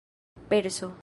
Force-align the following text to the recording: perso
perso 0.47 0.93